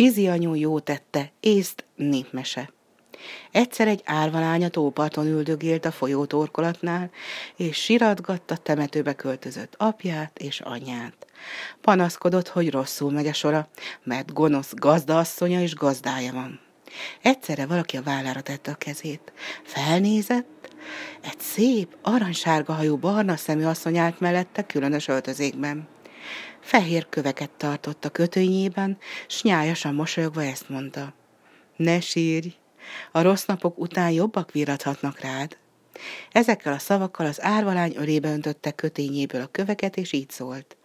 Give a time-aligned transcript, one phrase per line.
[0.00, 2.72] Vízi anyu jó tette, észt népmese.
[3.50, 7.10] Egyszer egy árvalánya tóparton üldögélt a folyó torkolatnál,
[7.56, 11.26] és siratgatta temetőbe költözött apját és anyját.
[11.80, 13.68] Panaszkodott, hogy rosszul megy a sora,
[14.04, 16.60] mert gonosz gazdaasszonya és gazdája van.
[17.22, 19.32] Egyszerre valaki a vállára tette a kezét.
[19.62, 20.68] Felnézett,
[21.20, 25.88] egy szép, aranysárga hajú, barna szemű asszony állt mellette különös öltözékben.
[26.60, 28.98] Fehér köveket tartott a kötőnyében,
[29.28, 31.14] s nyájasan mosolyogva ezt mondta.
[31.76, 32.54] Ne sírj,
[33.12, 35.56] a rossz napok után jobbak virathatnak rád.
[36.32, 40.76] Ezekkel a szavakkal az árvalány ölébe öntötte kötényéből a köveket, és így szólt.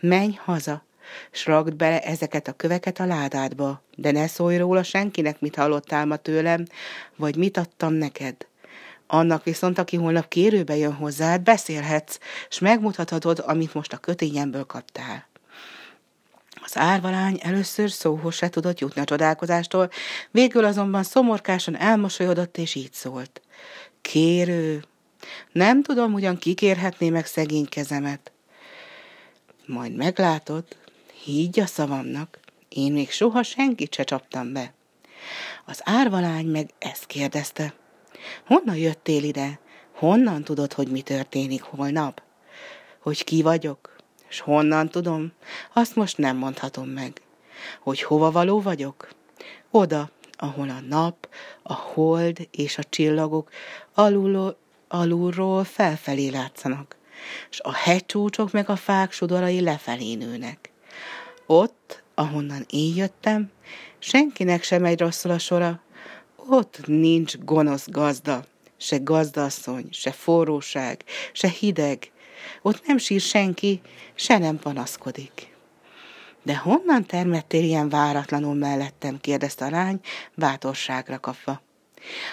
[0.00, 0.84] Menj haza,
[1.30, 6.06] s ragd bele ezeket a köveket a ládádba, de ne szólj róla senkinek, mit hallottál
[6.06, 6.64] ma tőlem,
[7.16, 8.46] vagy mit adtam neked.
[9.14, 12.18] Annak viszont, aki holnap kérőbe jön hozzád, beszélhetsz,
[12.48, 15.26] s megmutathatod, amit most a kötényemből kaptál.
[16.64, 19.90] Az árvalány először szóhoz se tudott jutni a csodálkozástól,
[20.30, 23.40] végül azonban szomorkásan elmosolyodott, és így szólt.
[24.00, 24.84] Kérő,
[25.52, 28.32] nem tudom, ugyan kikérhetné meg szegény kezemet.
[29.66, 30.64] Majd meglátod,
[31.24, 32.38] higgy a szavamnak,
[32.68, 34.72] én még soha senkit se csaptam be.
[35.64, 37.74] Az árvalány meg ezt kérdezte.
[38.46, 39.58] Honnan jöttél ide?
[39.94, 42.22] Honnan tudod, hogy mi történik holnap?
[43.00, 43.96] Hogy ki vagyok?
[44.28, 45.32] És honnan tudom?
[45.72, 47.22] Azt most nem mondhatom meg.
[47.80, 49.08] Hogy hova való vagyok?
[49.70, 51.28] Oda, ahol a nap,
[51.62, 53.50] a hold és a csillagok
[53.94, 54.56] alulról,
[54.88, 56.96] alulról felfelé látszanak,
[57.50, 60.70] és a hegycsúcsok meg a fák sudarai lefelé nőnek.
[61.46, 63.50] Ott, ahonnan én jöttem,
[63.98, 65.80] senkinek sem megy rosszul a sora,
[66.48, 68.44] ott nincs gonosz gazda,
[68.76, 72.12] se gazdasszony, se forróság, se hideg.
[72.62, 73.80] Ott nem sír senki,
[74.14, 75.52] se nem panaszkodik.
[76.42, 79.20] De honnan termettél ilyen váratlanul mellettem?
[79.20, 80.00] kérdezte a lány,
[80.34, 81.62] bátorságra kapva.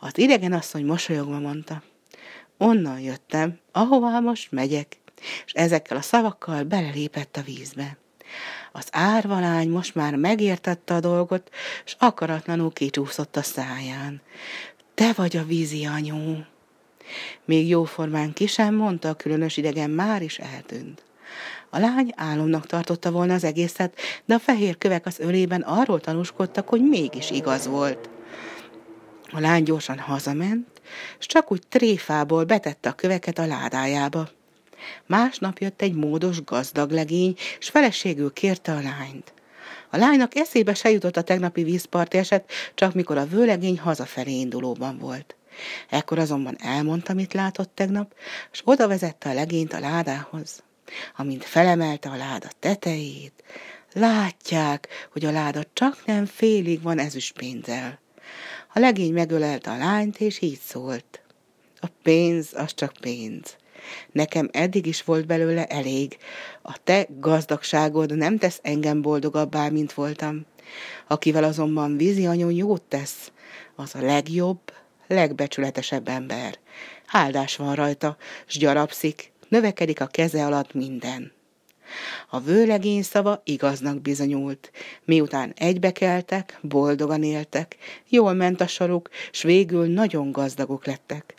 [0.00, 1.82] Az idegen asszony mosolyogva mondta.
[2.58, 4.96] Onnan jöttem, ahová most megyek,
[5.46, 7.96] és ezekkel a szavakkal belelépett a vízbe.
[8.72, 11.50] Az árvalány most már megértette a dolgot,
[11.84, 14.20] és akaratlanul kicsúszott a száján.
[14.94, 16.36] Te vagy a vízi anyu.
[17.44, 21.02] Még jóformán ki sem mondta, a különös idegen már is eltűnt.
[21.70, 26.68] A lány álomnak tartotta volna az egészet, de a fehér kövek az ölében arról tanúskodtak,
[26.68, 28.10] hogy mégis igaz volt.
[29.30, 30.80] A lány gyorsan hazament,
[31.18, 34.28] és csak úgy tréfából betette a köveket a ládájába.
[35.06, 39.32] Másnap jött egy módos gazdag legény, és feleségül kérte a lányt.
[39.90, 44.98] A lánynak eszébe se jutott a tegnapi vízparti eset, csak mikor a vőlegény hazafelé indulóban
[44.98, 45.36] volt.
[45.90, 48.14] Ekkor azonban elmondta, mit látott tegnap,
[48.52, 50.62] és oda vezette a legényt a ládához.
[51.16, 53.44] Amint felemelte a láda tetejét,
[53.92, 58.00] látják, hogy a láda csak nem félig van ezüstpénzzel.
[58.74, 61.22] A legény megölelte a lányt, és így szólt.
[61.80, 63.56] A pénz az csak pénz.
[64.12, 66.16] Nekem eddig is volt belőle elég.
[66.62, 70.46] A te gazdagságod nem tesz engem boldogabbá, mint voltam.
[71.08, 73.32] Akivel azonban vízi anyon jót tesz,
[73.76, 74.60] az a legjobb,
[75.06, 76.58] legbecsületesebb ember.
[77.06, 78.16] Áldás van rajta,
[78.46, 81.32] s gyarapszik, növekedik a keze alatt minden.
[82.28, 84.70] A vőlegény szava igaznak bizonyult.
[85.04, 87.76] Miután egybekeltek, boldogan éltek,
[88.08, 91.34] jól ment a soruk, s végül nagyon gazdagok lettek.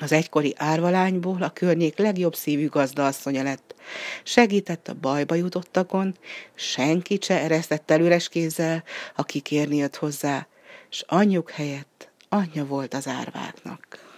[0.00, 3.74] Az egykori árvalányból a környék legjobb szívű gazdaasszonya lett.
[4.22, 6.16] Segített a bajba jutottakon,
[6.54, 8.82] senki se eresztett el üres kézzel,
[9.16, 10.46] aki kérni jött hozzá,
[10.88, 14.09] s anyjuk helyett anyja volt az árváknak.